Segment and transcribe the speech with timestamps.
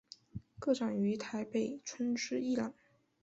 [0.57, 2.73] 个展于台北春之艺廊。